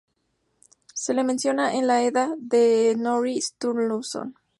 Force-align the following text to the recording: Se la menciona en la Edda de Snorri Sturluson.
Se 0.95 1.13
la 1.13 1.21
menciona 1.23 1.75
en 1.75 1.85
la 1.85 2.01
Edda 2.01 2.33
de 2.39 2.91
Snorri 2.95 3.39
Sturluson. 3.39 4.33